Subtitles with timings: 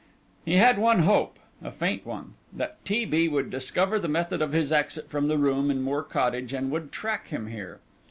[0.43, 3.05] He had one hope, a faint one, that T.
[3.05, 3.27] B.
[3.29, 6.91] would discover the method of his exit from the room in Moor Cottage and would
[6.91, 7.81] track him here.